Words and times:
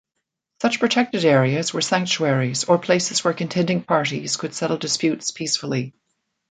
Such 0.63 0.79
protected 0.79 1.25
areas 1.25 1.75
were 1.75 1.81
sanctuaries, 1.81 2.63
or 2.63 2.79
places 2.79 3.23
where 3.23 3.35
contending 3.35 3.83
parties 3.83 4.35
could 4.35 4.55
settle 4.55 4.77
disputes 4.79 5.29
peacefully. 5.29 5.93